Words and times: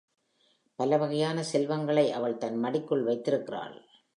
பலவகையான 0.75 1.43
செல்வங்களை 1.43 2.11
அவள் 2.11 2.37
தன் 2.37 2.63
மடிக்குள் 2.63 3.03
வைத்திருக்கிறாள். 3.03 3.77